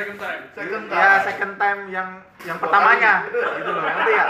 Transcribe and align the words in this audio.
second 0.00 0.18
time. 0.18 0.42
Second 0.56 0.82
ya 0.88 1.10
second 1.20 1.52
time 1.54 1.80
yang 1.88 2.08
yang 2.42 2.56
pertamanya 2.56 3.12
gitu 3.28 3.70
loh 3.70 3.82
ngerti 3.84 4.12
ya 4.16 4.24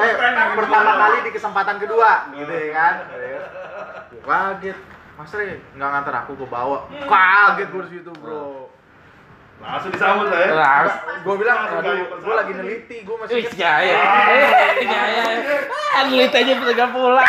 eh 0.00 0.12
pertama 0.56 0.90
kali 0.96 1.16
di 1.20 1.30
kesempatan 1.30 1.76
kedua 1.76 2.10
gitu 2.32 2.48
ya 2.48 2.72
kan 2.72 2.94
kaget 4.20 4.78
Mas 5.14 5.32
Re 5.36 5.60
nggak 5.76 5.88
nganter 5.92 6.14
aku 6.16 6.32
ke 6.34 6.46
bawah 6.48 6.88
kaget 6.88 7.68
gue 7.68 7.82
di 7.84 7.92
situ 8.00 8.10
bro 8.16 8.72
Langsung 9.60 9.92
disambut 9.92 10.32
lah 10.32 10.40
ya. 10.40 10.48
Terus. 10.56 10.94
gue 11.20 11.34
bilang 11.36 11.58
Langsung 11.68 11.84
aduh 11.84 12.16
gue 12.16 12.32
lagi 12.32 12.52
neliti 12.56 12.96
gue 13.04 13.12
masih 13.20 13.34
Wih, 13.44 13.52
jaya. 13.52 13.92
Eh, 14.32 14.88
jaya. 14.88 15.22
Ah, 15.92 16.02
Ngelit 16.08 16.32
aja 16.32 16.52
pulang. 16.88 17.28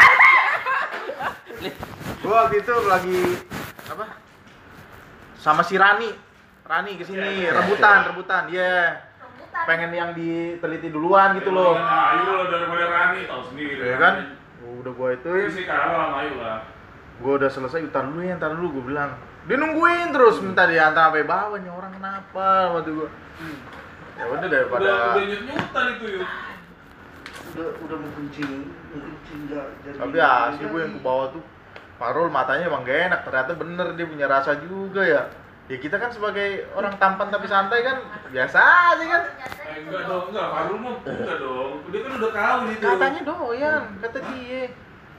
gue 2.23 2.31
waktu 2.31 2.55
itu 2.63 2.73
lagi 2.87 3.19
sama 5.41 5.65
si 5.65 5.75
Rani. 5.75 6.09
Rani 6.61 6.91
ke 6.95 7.03
sini 7.03 7.49
rebutan 7.49 8.13
rebutan 8.13 8.45
iya. 8.53 9.09
Pengen 9.65 9.91
yang 9.91 10.13
diteliti 10.15 10.87
duluan 10.87 11.35
gitu 11.35 11.51
loh. 11.51 11.75
Nah, 11.75 12.15
ayo 12.15 12.21
lo 12.23 12.45
dari 12.47 12.65
mulai 12.69 12.87
Rani 12.87 13.19
tahu 13.27 13.41
sendiri. 13.51 13.81
ya 13.83 13.97
kan? 13.99 14.13
Udah 14.61 14.93
gue 14.95 15.09
ituin 15.19 15.45
Itu 15.49 15.53
sih 15.59 15.65
kalah 15.67 15.89
sama 16.07 16.17
ayo 16.23 16.33
lah. 16.39 16.59
gue 17.21 17.33
udah 17.37 17.49
selesai 17.53 17.85
utar 17.85 18.09
dulu 18.09 18.25
ya 18.25 18.33
ntar 18.39 18.53
dulu 18.57 18.79
gue 18.79 18.83
bilang. 18.93 19.13
Dia 19.45 19.57
nungguin 19.57 20.09
terus 20.09 20.37
minta 20.41 20.65
diantar 20.65 21.09
sampai 21.09 21.25
bawah 21.25 21.57
nih 21.57 21.69
orang 21.69 21.91
kenapa 21.93 22.47
waktu 22.77 22.93
gue 22.93 23.09
ya 24.17 24.25
udah 24.25 24.47
daripada 24.49 24.81
Udah 24.81 24.97
udah 25.17 25.23
nyut 25.25 25.41
nyutan 25.45 25.85
itu 25.97 26.05
yuk. 26.17 26.29
Udah 27.51 27.67
udah 27.83 27.95
mau 27.99 28.11
kencing, 28.15 28.51
mau 28.69 28.99
kencing 29.01 29.39
enggak 29.49 29.65
jadi. 29.83 29.97
tapi 29.97 30.17
asli 30.17 30.65
gue 30.65 30.79
yang 30.81 30.93
ke 30.97 31.01
bawah 31.03 31.27
tuh 31.29 31.43
Farul 32.01 32.33
matanya 32.33 32.65
emang 32.65 32.81
gak 32.81 33.13
enak 33.13 33.21
ternyata 33.21 33.51
bener 33.53 33.87
dia 33.93 34.09
punya 34.09 34.25
rasa 34.25 34.57
juga 34.57 35.05
ya 35.05 35.21
ya 35.69 35.77
kita 35.77 36.01
kan 36.01 36.09
sebagai 36.09 36.65
orang 36.73 36.97
tampan 36.97 37.29
tapi 37.29 37.45
santai 37.45 37.85
kan 37.85 38.01
biasa 38.33 38.57
aja 38.97 39.05
kan 39.05 39.23
Eh, 39.71 39.87
enggak 39.87 40.03
dong, 40.03 40.33
enggak. 40.33 40.47
Farul 40.51 40.77
mah 40.83 40.95
enggak 40.99 41.37
dong. 41.39 41.71
Dia 41.93 41.99
kan 42.03 42.11
udah 42.19 42.31
kawin 42.35 42.67
itu. 42.75 42.83
katanya 42.83 43.21
doyan 43.23 43.83
kata 44.03 44.19
dia 44.33 44.61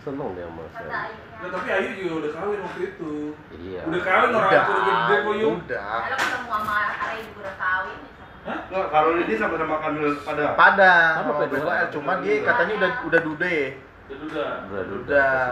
Seneng 0.03 0.29
dia 0.35 0.45
sama 0.45 0.63
saya. 0.75 0.91
Nah, 0.91 1.49
tapi 1.55 1.69
Ayu 1.71 1.89
juga 1.95 2.13
udah 2.19 2.31
kawin 2.35 2.59
waktu 2.67 2.81
itu. 2.91 3.13
Iya. 3.55 3.81
Udah 3.87 4.01
kawin 4.03 4.31
orang 4.35 4.51
udah 4.51 4.65
gede 4.67 5.17
kok 5.23 5.35
yuk. 5.39 5.53
udah 5.63 5.83
Kalau 6.03 6.19
ketemu 6.19 6.49
sama 6.51 6.77
Ray 6.99 7.19
juga 7.23 7.39
udah 7.41 7.57
kawin. 7.57 7.99
Enggak, 8.43 8.87
kalau 8.91 9.11
ini 9.23 9.35
sama-sama 9.39 9.77
kan 9.79 9.93
pada. 10.27 10.45
pada 10.59 10.93
sama 11.15 11.33
beda? 11.39 11.57
BWL, 11.63 11.87
cuman 11.95 12.17
dia 12.27 12.35
katanya 12.43 12.73
udah 12.83 12.91
udah 13.07 13.21
dude 13.23 13.57
Udah 14.13 14.21
duda. 14.21 14.47
Udah, 14.69 14.83
Udah. 15.01 15.45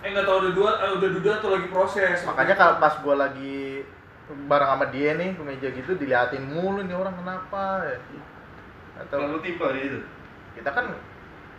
Eh 0.00 0.08
enggak 0.08 0.24
tahu 0.24 0.36
udah 0.40 0.52
dua, 0.52 0.70
eh, 0.80 0.90
udah 0.96 1.10
duda 1.12 1.30
atau 1.36 1.48
lagi 1.52 1.68
proses. 1.68 2.16
makanya 2.24 2.54
kalau 2.56 2.74
pas 2.80 2.94
gua 3.00 3.14
lagi 3.28 3.84
bareng 4.26 4.70
sama 4.72 4.86
dia 4.88 5.14
nih 5.14 5.36
ke 5.36 5.42
meja 5.44 5.68
gitu 5.70 5.94
diliatin 5.94 6.42
mulu 6.42 6.80
nih 6.80 6.96
orang 6.96 7.14
kenapa 7.14 7.84
ya. 7.84 7.96
Atau 8.96 9.20
Terlalu 9.20 9.38
timpal 9.44 9.70
ya 9.70 9.82
itu. 9.86 10.00
kita 10.56 10.70
kan 10.72 10.84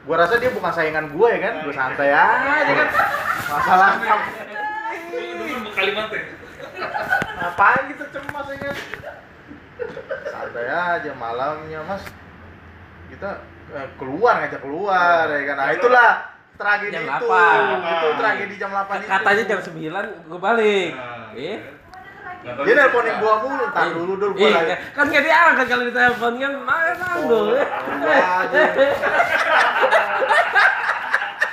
gua 0.03 0.15
rasa 0.17 0.35
dia 0.35 0.49
bukan 0.49 0.73
saingan 0.73 1.05
gue 1.07 1.27
ya 1.29 1.39
kan? 1.39 1.53
Gua 1.61 1.73
santai 1.75 2.09
aja 2.09 2.73
kan? 2.73 2.89
Masalah. 3.47 3.89
Ini 5.13 5.33
dulu 5.37 5.69
kalimatnya. 5.71 6.21
ngapain 7.37 7.81
gitu 7.89 8.03
cemas 8.09 8.47
ya 8.49 8.57
kan? 8.57 8.75
Santai 10.25 10.65
aja 10.67 11.11
malamnya 11.13 11.79
mas. 11.85 12.03
Kita 13.07 13.29
eh, 13.71 13.87
keluar 13.95 14.41
ngajak 14.41 14.59
keluar 14.59 15.25
ya 15.29 15.41
kan? 15.45 15.55
Nah 15.55 15.69
itulah 15.71 16.09
tragedi 16.57 16.91
Jam 16.91 17.03
itu 17.05 17.27
8. 17.29 17.77
itu 17.77 18.07
tragedi 18.17 18.55
jam 18.57 18.69
8 18.71 18.97
itu 18.97 19.07
Katanya 19.07 19.43
jam 19.45 19.59
9 19.61 19.77
gue 20.25 20.39
balik. 20.39 20.89
Nah, 20.91 21.29
Eh? 21.37 21.57
Dia 22.37 22.73
nelponin 22.73 23.17
gua 23.17 23.33
mulu 23.41 23.63
ntar 23.67 23.91
dulu 23.91 24.13
dulu 24.15 24.31
gua 24.33 24.41
Iya, 24.41 24.55
lagi 24.55 24.73
kan 24.93 25.05
gak 25.05 25.23
diangkat 25.25 25.65
kalau 25.67 25.83
ditelepon 25.83 26.33
kan 26.37 26.53
mana 26.59 26.91
nanggung. 26.95 27.47
Oh, 27.49 27.59
aja. 28.07 28.61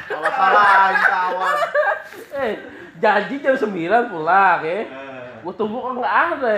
Salah 0.08 0.92
kawan. 1.00 1.54
Eh, 2.34 2.52
janji 2.98 3.34
jam 3.38 3.54
9 3.54 3.70
pulang 4.08 4.58
ya. 4.60 4.78
Eh, 4.80 4.86
Gue 5.40 5.52
tunggu 5.52 5.76
kok 5.76 5.92
nggak 5.98 6.14
ada. 6.32 6.56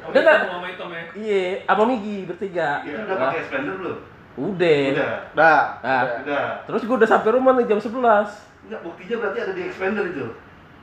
Sama 0.00 0.12
sama 0.20 0.66
hitam 0.66 0.88
ya. 0.90 1.02
Iya, 1.14 1.44
apa 1.64 1.82
Migi 1.84 2.16
bertiga. 2.26 2.82
Itu 2.82 3.00
udah 3.00 3.16
pakai 3.18 3.38
expander 3.40 3.74
belum? 3.78 3.98
Udah. 4.38 4.82
Udah. 4.94 5.14
Dah. 5.34 5.60
Nah. 5.82 6.02
udah. 6.02 6.18
Udah. 6.22 6.44
Terus 6.70 6.82
gue 6.86 6.96
udah 7.00 7.10
sampai 7.10 7.30
rumah 7.34 7.52
nih 7.58 7.66
jam 7.66 7.80
11. 7.82 7.90
Enggak, 7.90 8.80
buktinya 8.86 9.16
berarti 9.18 9.38
ada 9.42 9.52
di 9.56 9.62
expander 9.66 10.04
itu. 10.06 10.26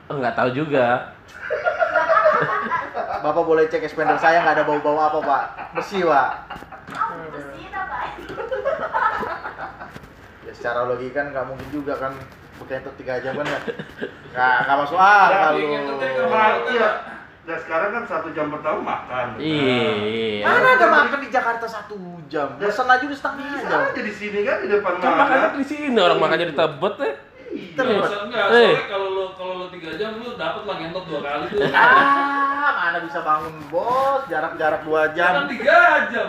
Enggak 0.08 0.32
tahu 0.36 0.48
juga. 0.52 0.86
Bapak 3.24 3.42
boleh 3.42 3.66
cek 3.66 3.82
expander 3.82 4.14
saya 4.20 4.44
nggak 4.44 4.56
ada 4.60 4.64
bau-bau 4.68 5.00
apa 5.00 5.18
pak? 5.18 5.42
Bersih 5.74 6.06
pak. 6.06 6.30
Oh? 6.94 8.28
Ya 10.48 10.56
secara 10.56 10.88
logika 10.88 11.20
kan 11.20 11.26
nggak 11.28 11.44
mungkin 11.44 11.68
juga 11.68 11.92
kan 12.00 12.16
berkentut 12.56 12.96
tiga 12.96 13.20
jam 13.20 13.36
kan 13.36 13.44
nggak 13.44 13.62
nggak 14.32 14.56
nggak 14.64 14.76
masuk 14.80 14.96
akal 14.96 15.28
Ya, 15.28 15.52
lu. 15.52 15.60
Nah, 16.32 16.48
Iya. 16.72 16.88
Iya. 17.48 17.56
Nah, 17.56 17.58
sekarang 17.58 17.90
kan 17.90 18.04
satu 18.04 18.28
jam 18.30 18.52
pertama 18.52 18.78
makan. 18.84 19.26
Iya. 19.40 20.44
Mana 20.44 20.68
ada 20.76 20.86
makan 20.86 21.18
di 21.18 21.28
Jakarta 21.28 21.64
satu 21.64 21.96
jam? 22.28 22.60
Pesan 22.60 22.84
aja 22.86 23.00
udah 23.02 23.16
setengah 23.16 23.44
Bisa 23.48 23.64
jam. 23.66 23.80
aja 23.88 24.00
di 24.04 24.12
sini 24.12 24.40
kan 24.44 24.56
di 24.60 24.68
depan 24.68 24.92
Kan 25.00 25.12
mana. 25.16 25.48
di 25.56 25.64
sini 25.64 25.96
orang 25.96 26.20
makannya 26.20 26.52
di 26.52 26.56
Tebet 26.56 26.94
ya. 26.94 27.12
Iya. 27.48 27.80
Enggak, 27.80 28.46
Eh. 28.52 28.68
soalnya 28.68 28.84
kalau 28.92 29.08
lo 29.08 29.24
kalau 29.32 29.54
lo 29.56 29.66
3 29.66 29.96
jam 29.96 30.20
lu 30.20 30.36
dapat 30.36 30.62
lah 30.62 30.76
ngentot 30.76 31.04
dua 31.08 31.20
kali 31.24 31.44
tuh. 31.48 31.60
Ah, 31.72 32.70
mana 32.76 32.98
bisa 33.00 33.24
bangun 33.24 33.54
bos? 33.72 34.20
Jarak-jarak 34.28 34.84
dua 34.84 35.08
Kan 35.08 35.16
jam. 35.16 35.32
3 35.48 36.12
jam. 36.12 36.28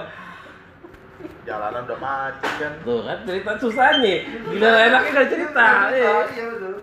Jalanan 1.43 1.83
udah 1.83 1.99
macet 1.99 2.51
kan. 2.55 2.71
Tuh 2.79 3.03
kan 3.03 3.17
cerita 3.27 3.51
susahnya. 3.59 4.15
Gila 4.47 4.69
enaknya 4.87 5.11
gak 5.13 5.27
cerita. 5.27 5.67
Eh. 5.91 5.99
Iya, 6.31 6.43
betul. 6.47 6.75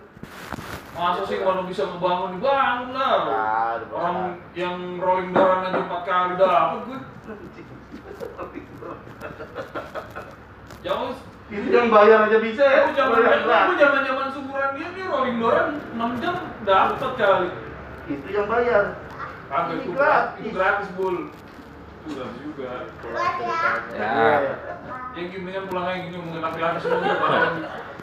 Masa 0.97 1.21
sih 1.29 1.37
kalau 1.45 1.61
bisa 1.69 1.85
ngebangun 1.85 2.41
bangun 2.41 2.89
lah. 2.97 3.13
Ah, 3.29 3.73
Orang 3.93 4.15
bener. 4.17 4.57
yang 4.57 4.97
rolling 4.97 5.29
doran 5.29 5.69
aja 5.69 5.79
4 5.85 6.09
kali 6.09 6.33
dapat 6.41 6.79
gue. 6.89 6.99
Jauh 10.81 11.13
Itu 11.47 11.69
yang 11.71 11.87
bayar 11.93 12.27
aja 12.27 12.37
bisa 12.41 12.63
ya. 12.65 12.89
Aku 12.89 12.91
zaman 12.97 13.23
aku 13.29 13.73
zaman 13.77 14.01
zaman 14.03 14.27
sumuran 14.33 14.69
dia 14.73 14.87
nih 14.91 15.05
rolling 15.05 15.37
doran 15.37 15.67
6 15.93 16.21
jam 16.25 16.35
dapat 16.65 17.13
kali. 17.13 17.49
Itu 18.09 18.27
yang 18.33 18.49
bayar. 18.49 18.97
Kagak 19.47 19.69
Ini 19.69 19.79
itu 19.85 19.91
gratis. 19.95 20.41
Itu 20.41 20.49
gratis 20.51 20.87
bul. 20.97 21.17
Gratis 22.09 22.35
juga. 22.41 22.71
Ya. 23.95 24.57
Yang 25.13 25.27
gini 25.29 25.49
kan 25.53 25.63
pulang 25.69 25.85
kayak 25.87 25.99
gini 26.09 26.15
ngomongin 26.19 26.41
laki-laki 26.41 26.79
semua 26.83 27.15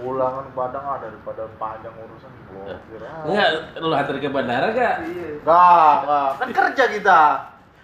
pulang 0.00 0.32
kan 0.36 0.46
Padang 0.52 0.86
ada 0.86 1.06
daripada 1.08 1.42
panjang 1.56 1.94
urusan 1.96 2.30
blokir. 2.52 3.00
Ah. 3.02 3.24
Enggak, 3.24 3.48
lu 3.80 3.92
antar 3.94 4.16
ke 4.20 4.28
bandara 4.28 4.68
gak? 4.72 4.96
Iya. 5.06 5.28
Enggak, 5.40 5.94
enggak. 6.04 6.30
Kan 6.36 6.48
kerja 6.52 6.84
kita. 6.92 7.22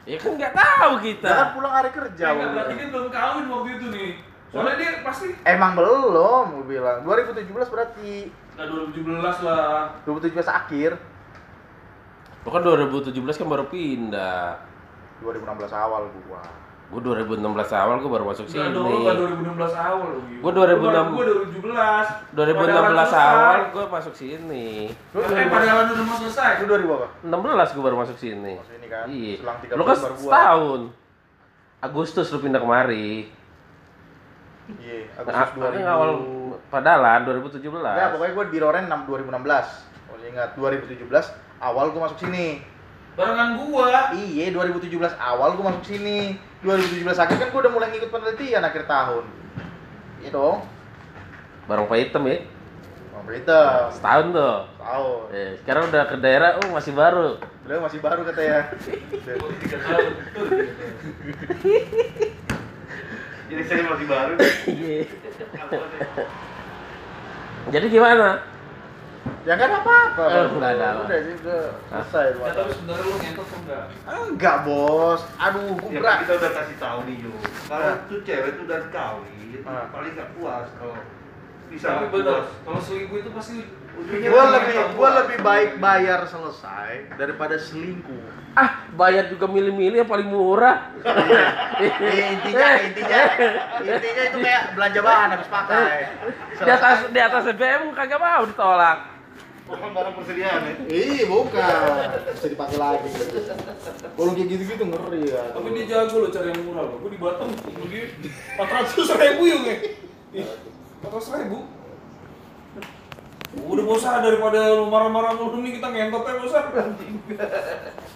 Ya 0.02 0.16
kan 0.18 0.32
nggak 0.34 0.52
tahu 0.52 0.92
Kita 0.98 1.22
kita. 1.22 1.30
kan 1.30 1.48
pulang 1.54 1.72
hari 1.72 1.90
kerja. 1.94 2.24
Ya 2.26 2.30
enggak 2.34 2.48
berarti 2.52 2.72
dia 2.74 2.88
belum 2.90 3.08
kawin 3.10 3.44
waktu 3.48 3.70
itu 3.78 3.86
nih. 3.94 4.10
Soalnya 4.52 4.74
dia 4.76 4.90
pasti 5.00 5.26
Emang 5.48 5.72
belum, 5.72 6.44
gue 6.60 6.66
bilang. 6.76 7.00
2017 7.08 7.48
berarti 7.72 8.28
Nah 8.52 8.64
2017 8.68 9.48
lah. 9.48 9.96
2017 10.04 10.44
akhir, 10.44 10.92
Lu 12.42 12.50
kan 12.50 12.60
2017 12.60 13.14
kan 13.38 13.46
baru 13.46 13.64
pindah. 13.70 14.58
2016 15.22 15.70
awal 15.70 16.10
gua. 16.26 16.42
Gua 16.92 17.00
2016 17.00 17.40
awal 17.72 17.96
gua 17.98 18.10
baru 18.12 18.24
masuk 18.28 18.44
Enggak 18.44 18.68
sini. 18.68 18.76
dong, 18.76 18.84
enggak 18.92 19.16
2016 19.16 19.72
awal. 19.72 20.10
Gua 20.44 20.50
2006. 20.52 21.08
Gua 21.08 21.24
2017. 21.24 22.36
2016 22.36 22.52
Padahal 22.52 23.08
awal 23.32 23.60
gua 23.72 23.84
masuk 23.90 24.12
sini. 24.12 24.68
Lu 25.10 25.18
Eh 25.22 25.46
padahal 25.48 25.88
udah 25.88 26.04
mau 26.04 26.16
selesai. 26.20 26.50
Itu 26.60 26.64
2000 26.68 26.92
apa? 26.92 27.08
16 27.24 27.72
gua 27.72 27.82
baru 27.82 27.96
masuk 27.96 28.16
sini. 28.20 28.54
Masuk 28.54 28.76
ini 28.76 28.86
kan. 28.86 29.04
Iya. 29.08 29.34
Selang 29.40 29.58
3 29.58 29.72
Lu 29.72 29.82
kan 29.82 29.96
setahun. 29.96 30.80
Agustus 31.80 32.28
lu 32.28 32.38
pindah 32.38 32.60
kemari. 32.60 33.32
Iya, 34.78 34.98
Nah, 35.18 35.42
Agustus 35.42 35.58
2000. 35.58 35.88
awal 35.88 36.10
padalan 36.68 37.20
2017. 37.24 37.72
Enggak, 37.90 38.10
pokoknya 38.12 38.32
gua 38.32 38.44
di 38.46 38.58
Loren 38.60 38.84
6 38.86 39.00
2016. 39.02 39.66
Oh, 40.06 40.16
ingat 40.20 40.50
2017 40.54 41.24
awal 41.58 41.88
gua 41.88 42.00
masuk 42.06 42.20
sini. 42.20 42.60
Barengan 43.12 43.60
gua. 43.60 44.16
Iya, 44.16 44.56
2017 44.56 45.12
awal 45.20 45.52
gua 45.56 45.64
masuk 45.68 45.84
sini. 45.84 46.40
2017 46.64 47.04
akhir 47.18 47.36
kan 47.36 47.48
gua 47.52 47.60
udah 47.68 47.72
mulai 47.72 47.88
ngikut 47.92 48.08
penelitian 48.08 48.64
akhir 48.64 48.88
tahun. 48.88 49.24
Iya 50.24 50.30
dong. 50.32 50.64
Bareng 51.68 51.86
Pak 51.86 51.98
Hitam 51.98 52.24
ya. 52.24 52.38
Bang 53.12 53.24
Berita, 53.28 53.92
Setahun 53.92 54.32
tuh. 54.32 54.56
tahu. 54.80 55.08
Eh, 55.30 55.60
sekarang 55.60 55.92
udah 55.92 56.02
ke 56.08 56.16
daerah, 56.16 56.56
oh 56.58 56.68
masih 56.72 56.96
baru. 56.96 57.36
Beliau 57.62 57.84
masih 57.84 58.00
baru 58.00 58.24
katanya. 58.24 58.72
Tiga 59.60 59.78
tahun. 59.84 60.12
Jadi 63.52 63.62
saya 63.68 63.82
masih 63.84 64.06
baru. 64.08 64.34
Iya. 64.64 65.00
Jadi 67.68 67.86
gimana? 67.92 68.28
Ya 69.42 69.58
ada 69.58 69.74
apa-apa. 69.74 70.22
Eh, 70.24 70.46
nggak 70.54 70.70
ada. 70.72 70.88
Udah 71.02 71.18
sih, 71.18 71.34
udah 71.36 71.62
selesai. 71.90 72.26
Ya, 72.32 72.50
tapi 72.52 72.70
sebenarnya 72.72 73.02
lu 73.02 73.14
ngentot 73.18 73.48
enggak. 73.52 73.84
Enggak, 74.06 74.56
Bos. 74.62 75.20
Aduh, 75.36 75.74
Ya 75.84 75.98
gua 75.98 76.06
kan 76.08 76.16
kita 76.22 76.32
udah 76.38 76.50
kasih 76.54 76.76
tahu 76.78 76.98
nih 77.04 77.16
Yo. 77.20 77.32
Kalau 77.66 77.82
Ah. 77.84 77.96
tuh 78.06 78.18
cewek 78.22 78.50
tuh 78.54 78.64
udah 78.64 78.80
kawin, 78.88 79.60
Ah. 79.62 79.86
paling 79.90 80.12
gak 80.14 80.30
puas 80.32 80.68
kalau 80.72 80.94
bisa 81.66 81.86
Tapi 81.88 82.04
puas. 82.08 82.46
kalau 82.62 82.80
selingkuh 82.80 83.18
itu 83.18 83.30
pasti 83.32 83.56
Ujungnya 83.92 84.28
gua 84.30 84.40
kan 84.40 84.52
lebih 84.54 84.74
gua 84.74 84.88
puas. 84.94 85.12
lebih 85.18 85.38
baik 85.42 85.70
bayar 85.76 86.20
selesai 86.24 86.90
daripada 87.12 87.54
selingkuh. 87.56 88.22
Ah, 88.52 88.70
bayar 88.92 89.26
juga 89.26 89.44
milih-milih 89.46 89.98
yang 89.98 90.06
paling 90.06 90.28
murah. 90.28 90.92
Eh, 91.82 92.30
intinya 92.30 92.68
intinya 92.80 93.20
intinya 93.80 94.22
itu 94.24 94.38
kayak 94.38 94.62
belanja 94.72 95.00
bahan 95.00 95.28
habis 95.30 95.48
pakai. 95.48 95.98
Di 96.54 96.70
atas 96.70 97.10
di 97.10 97.18
atas 97.18 97.42
BBM 97.50 97.90
kagak 97.90 98.16
mau 98.16 98.44
ditolak. 98.44 99.11
Bukan 99.72 99.90
barang 99.96 100.14
persediaan 100.20 100.60
ya. 100.68 100.72
Ih, 100.92 101.24
bukan. 101.32 102.06
Bisa 102.36 102.48
dipakai 102.52 102.76
lagi. 102.76 103.08
Kalau 104.12 104.32
kayak 104.36 104.48
gitu-gitu 104.52 104.84
ngeri 104.84 105.32
ya. 105.32 105.48
Tapi 105.56 105.68
dia 105.72 105.84
jago 105.88 106.16
loh 106.20 106.30
cari 106.30 106.52
yang 106.52 106.60
murah 106.68 106.84
loh. 106.92 106.96
Gue 107.00 107.10
di 107.16 107.18
Batam 107.18 107.48
beli 107.80 108.12
400 108.60 109.16
ribu 109.16 109.42
ya 109.48 109.56
nge. 109.64 109.76
Ih, 110.36 110.46
400 111.00 111.40
ribu. 111.40 111.58
Udah 113.52 113.84
bosan 113.84 114.24
daripada 114.24 114.76
lu 114.80 114.88
marah-marah 114.88 115.36
mulu 115.36 115.60
nih 115.60 115.76
kita 115.76 115.88
ngentot 115.92 116.24
ya 116.24 116.34
bosan. 116.40 116.64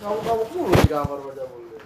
Kamu-kamu 0.00 0.44
mulu 0.52 0.72
di 0.76 0.88
kamar 0.88 1.18
pada 1.24 1.44
mulu. 1.48 1.76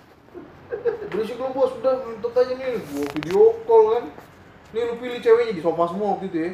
Berisik 1.11 1.35
lu 1.39 1.51
bos, 1.51 1.75
udah 1.83 1.95
nonton 1.99 2.31
aja 2.31 2.53
nih. 2.55 2.79
Gua 2.95 3.07
video 3.11 3.43
call 3.67 3.85
kan. 3.91 4.05
Nih 4.71 4.83
lu 4.87 4.95
pilih 5.03 5.19
ceweknya 5.19 5.55
di 5.59 5.63
sofa 5.63 5.91
semua 5.91 6.19
gitu 6.23 6.39
ya. 6.39 6.51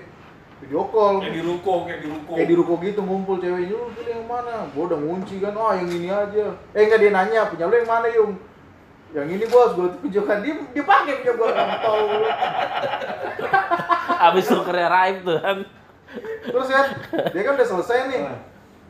Video 0.57 0.89
call. 0.89 1.21
Kayak 1.21 1.35
di 1.37 1.43
ruko, 1.45 1.75
kayak 1.85 2.01
di 2.01 2.09
ruko. 2.09 2.33
Kayak 2.33 2.49
di 2.49 2.55
ruko 2.57 2.73
gitu 2.81 3.01
ngumpul 3.05 3.37
ceweknya, 3.37 3.77
lu 3.77 3.93
pilih 3.93 4.13
yang 4.17 4.25
mana? 4.25 4.55
Gua 4.73 4.85
udah 4.89 4.99
ngunci 5.05 5.37
kan, 5.45 5.53
ah 5.53 5.77
yang 5.77 5.91
ini 5.93 6.09
aja. 6.09 6.45
Eh 6.73 6.83
enggak 6.89 7.01
dia 7.05 7.11
nanya, 7.13 7.41
punya 7.53 7.69
lu 7.69 7.77
yang 7.77 7.91
mana 7.91 8.09
Yung? 8.17 8.33
Yang 9.13 9.29
ini 9.37 9.45
bos, 9.53 9.71
gua 9.77 9.93
tunjukkan 10.01 10.39
dia 10.41 10.55
dia 10.73 10.85
pakai 10.85 11.15
punya 11.21 11.33
gua 11.37 11.49
tahu. 11.53 12.05
Abis 14.33 14.49
tukernya 14.49 14.89
Raib 14.89 15.17
tuh 15.29 15.39
kan. 15.45 15.59
Terus 16.49 16.69
kan, 16.73 16.87
dia 17.37 17.43
kan 17.45 17.53
udah 17.61 17.69
selesai 17.69 17.99
nih. 18.09 18.21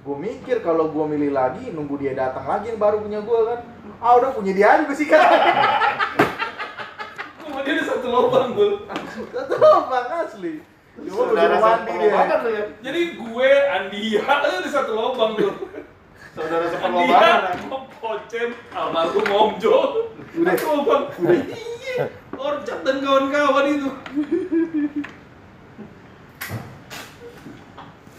Gue 0.06 0.14
mikir 0.22 0.62
kalau 0.62 0.86
gue 0.94 1.02
milih 1.02 1.34
lagi, 1.34 1.74
nunggu 1.74 1.98
dia 1.98 2.14
datang 2.14 2.46
lagi 2.46 2.70
baru 2.78 3.02
punya 3.02 3.18
gue 3.18 3.40
kan. 3.42 3.60
Ah 3.98 4.14
udah 4.14 4.30
punya 4.30 4.54
dia 4.54 4.78
aja 4.78 4.86
gue 4.86 4.94
sikat. 4.94 5.18
Cuma 7.42 7.58
dia 7.66 7.74
ada 7.74 7.82
satu 7.90 8.06
lubang 8.06 8.54
gue. 8.54 8.86
Satu 9.34 9.54
bang 9.58 10.06
asli. 10.22 10.62
Cuma 10.96 11.28
Saudara 11.28 11.56
mandi 11.60 11.92
dia. 11.92 12.24
ya. 12.48 12.62
Jadi 12.80 13.00
gue 13.14 13.50
Andia 13.68 14.22
aja 14.40 14.58
di 14.64 14.70
satu 14.72 14.92
lubang 14.96 15.36
tuh. 15.36 15.52
Saudara 16.32 16.64
Andia, 16.64 16.72
seperlombangan. 16.72 17.40
Om 17.68 17.84
Pocem, 18.00 18.48
almarhum 18.72 19.26
Om 19.28 19.50
Jo. 19.60 19.76
Udah. 20.32 20.54
Satu 20.56 20.66
lubang. 20.72 21.02
Iya. 21.20 22.04
Orcat 22.36 22.80
dan 22.84 22.96
kawan-kawan 23.00 23.66
itu. 23.70 23.88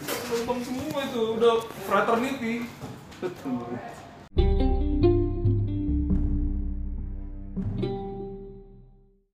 Satu 0.02 0.30
lubang 0.38 0.60
semua 0.62 0.98
itu 1.02 1.22
udah 1.34 1.54
fraternity. 1.82 2.54